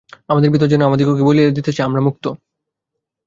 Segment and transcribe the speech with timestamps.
[0.29, 2.25] আমাদের ভিতর যেন কিছু আমাদিগকে বলিয়া দিতেছে, আমরা মুক্ত।